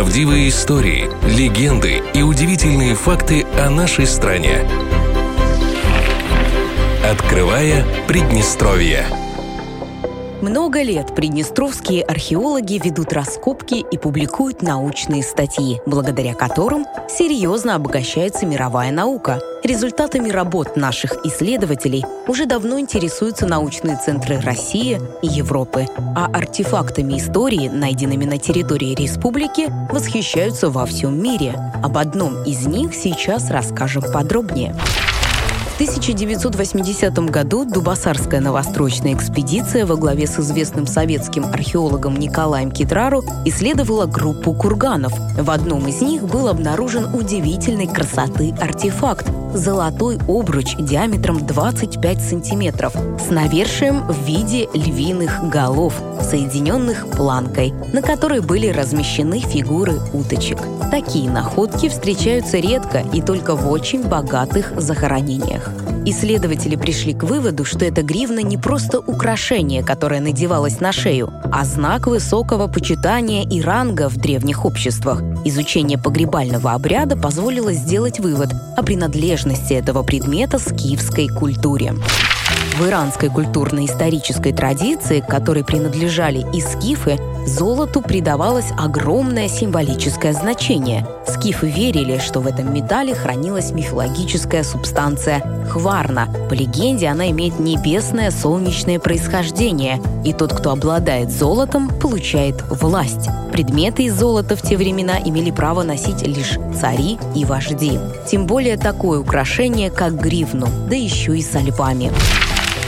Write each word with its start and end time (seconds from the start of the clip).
Правдивые 0.00 0.48
истории, 0.48 1.10
легенды 1.26 2.02
и 2.14 2.22
удивительные 2.22 2.94
факты 2.94 3.44
о 3.58 3.68
нашей 3.68 4.06
стране. 4.06 4.66
Открывая 7.04 7.84
Приднестровье. 8.08 9.04
Много 10.42 10.80
лет 10.80 11.14
приднестровские 11.14 12.02
археологи 12.02 12.80
ведут 12.82 13.12
раскопки 13.12 13.74
и 13.74 13.98
публикуют 13.98 14.62
научные 14.62 15.22
статьи, 15.22 15.82
благодаря 15.84 16.32
которым 16.32 16.86
серьезно 17.10 17.74
обогащается 17.74 18.46
мировая 18.46 18.90
наука. 18.90 19.38
Результатами 19.62 20.30
работ 20.30 20.76
наших 20.76 21.26
исследователей 21.26 22.06
уже 22.26 22.46
давно 22.46 22.80
интересуются 22.80 23.46
научные 23.46 23.98
центры 23.98 24.40
России 24.40 24.98
и 25.20 25.26
Европы, 25.26 25.86
а 26.16 26.24
артефактами 26.32 27.18
истории, 27.18 27.68
найденными 27.68 28.24
на 28.24 28.38
территории 28.38 28.94
республики, 28.94 29.70
восхищаются 29.92 30.70
во 30.70 30.86
всем 30.86 31.22
мире. 31.22 31.54
Об 31.82 31.98
одном 31.98 32.42
из 32.44 32.66
них 32.66 32.94
сейчас 32.94 33.50
расскажем 33.50 34.04
подробнее. 34.10 34.74
1980 35.80 37.18
году 37.30 37.64
Дубасарская 37.64 38.42
новостроечная 38.42 39.14
экспедиция 39.14 39.86
во 39.86 39.96
главе 39.96 40.26
с 40.26 40.38
известным 40.38 40.86
советским 40.86 41.46
археологом 41.46 42.18
Николаем 42.18 42.70
Китрару 42.70 43.24
исследовала 43.46 44.04
группу 44.04 44.52
курганов. 44.52 45.14
В 45.38 45.50
одном 45.50 45.88
из 45.88 46.02
них 46.02 46.24
был 46.24 46.48
обнаружен 46.48 47.14
удивительной 47.14 47.86
красоты 47.86 48.54
артефакт– 48.60 49.26
золотой 49.54 50.18
обруч 50.28 50.76
диаметром 50.76 51.44
25 51.46 52.22
сантиметров 52.22 52.94
с 53.18 53.30
навершием 53.30 54.06
в 54.06 54.24
виде 54.24 54.68
львиных 54.74 55.48
голов, 55.48 55.94
соединенных 56.20 57.08
планкой, 57.08 57.72
на 57.92 58.02
которой 58.02 58.40
были 58.40 58.68
размещены 58.68 59.40
фигуры 59.40 59.94
уточек. 60.12 60.58
Такие 60.90 61.30
находки 61.30 61.88
встречаются 61.88 62.58
редко 62.58 63.02
и 63.12 63.22
только 63.22 63.54
в 63.54 63.70
очень 63.70 64.02
богатых 64.02 64.72
захоронениях. 64.76 65.70
Исследователи 66.06 66.76
пришли 66.76 67.12
к 67.12 67.24
выводу, 67.24 67.64
что 67.64 67.84
эта 67.84 68.02
гривна 68.02 68.40
не 68.40 68.56
просто 68.56 69.00
украшение, 69.00 69.84
которое 69.84 70.20
надевалось 70.20 70.80
на 70.80 70.92
шею, 70.92 71.30
а 71.52 71.64
знак 71.64 72.06
высокого 72.06 72.68
почитания 72.68 73.46
и 73.46 73.60
ранга 73.60 74.08
в 74.08 74.16
древних 74.16 74.64
обществах. 74.64 75.22
Изучение 75.44 75.98
погребального 75.98 76.72
обряда 76.72 77.16
позволило 77.16 77.72
сделать 77.74 78.18
вывод 78.18 78.50
о 78.76 78.82
принадлежности 78.82 79.39
этого 79.70 80.02
предмета 80.02 80.58
скифской 80.58 81.28
культуре. 81.28 81.94
В 82.80 82.88
иранской 82.88 83.28
культурно-исторической 83.28 84.54
традиции, 84.54 85.20
которой 85.20 85.62
принадлежали 85.62 86.46
и 86.56 86.62
скифы, 86.62 87.18
золоту 87.44 88.00
придавалось 88.00 88.72
огромное 88.78 89.48
символическое 89.48 90.32
значение. 90.32 91.06
Скифы 91.26 91.68
верили, 91.68 92.16
что 92.16 92.40
в 92.40 92.46
этом 92.46 92.72
металле 92.72 93.14
хранилась 93.14 93.72
мифологическая 93.72 94.62
субстанция 94.62 95.42
хварна. 95.68 96.26
По 96.48 96.54
легенде, 96.54 97.08
она 97.08 97.30
имеет 97.30 97.60
небесное 97.60 98.30
солнечное 98.30 98.98
происхождение, 98.98 100.00
и 100.24 100.32
тот, 100.32 100.54
кто 100.54 100.70
обладает 100.70 101.30
золотом, 101.30 101.90
получает 101.90 102.62
власть. 102.70 103.28
Предметы 103.52 104.04
из 104.04 104.18
золота 104.18 104.56
в 104.56 104.62
те 104.62 104.78
времена 104.78 105.18
имели 105.22 105.50
право 105.50 105.82
носить 105.82 106.22
лишь 106.26 106.58
цари 106.80 107.18
и 107.34 107.44
вожди. 107.44 107.98
Тем 108.26 108.46
более 108.46 108.78
такое 108.78 109.20
украшение, 109.20 109.90
как 109.90 110.18
гривну, 110.18 110.66
да 110.88 110.96
еще 110.96 111.36
и 111.36 111.42
со 111.42 111.58
львами. 111.58 112.10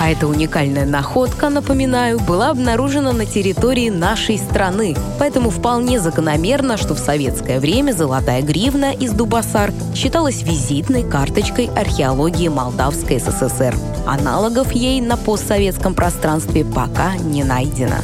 А 0.00 0.10
эта 0.10 0.28
уникальная 0.28 0.86
находка, 0.86 1.48
напоминаю, 1.48 2.20
была 2.20 2.50
обнаружена 2.50 3.12
на 3.12 3.26
территории 3.26 3.90
нашей 3.90 4.38
страны. 4.38 4.96
Поэтому 5.18 5.50
вполне 5.50 5.98
закономерно, 5.98 6.76
что 6.76 6.94
в 6.94 6.98
советское 6.98 7.58
время 7.58 7.92
золотая 7.92 8.42
гривна 8.42 8.92
из 8.92 9.12
Дубасар 9.12 9.72
считалась 9.96 10.42
визитной 10.42 11.02
карточкой 11.02 11.66
археологии 11.66 12.46
Молдавской 12.46 13.18
СССР. 13.18 13.74
Аналогов 14.06 14.70
ей 14.72 15.00
на 15.00 15.16
постсоветском 15.16 15.94
пространстве 15.94 16.64
пока 16.64 17.16
не 17.16 17.42
найдено. 17.42 17.96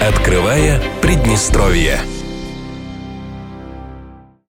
Открывая 0.00 0.80
Приднестровье. 1.02 1.98